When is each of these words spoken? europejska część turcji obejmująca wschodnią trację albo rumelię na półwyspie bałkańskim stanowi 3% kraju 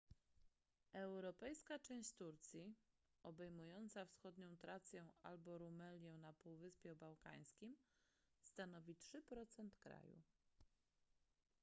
europejska 0.93 1.79
część 1.79 2.13
turcji 2.13 2.75
obejmująca 3.23 4.05
wschodnią 4.05 4.57
trację 4.57 5.05
albo 5.23 5.57
rumelię 5.57 6.17
na 6.17 6.33
półwyspie 6.33 6.95
bałkańskim 6.95 7.75
stanowi 8.41 8.95
3% 8.95 9.69
kraju 9.79 10.21